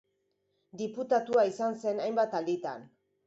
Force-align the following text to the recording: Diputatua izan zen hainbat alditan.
Diputatua 0.81 1.45
izan 1.51 1.77
zen 1.83 2.03
hainbat 2.07 2.35
alditan. 2.39 2.89